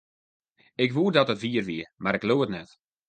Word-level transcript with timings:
Ik 0.83 0.91
woe 0.95 1.11
dat 1.15 1.31
it 1.33 1.41
wier 1.43 1.63
wie, 1.69 1.85
mar 2.03 2.15
ik 2.17 2.25
leau 2.27 2.41
it 2.45 2.51
net. 2.57 2.69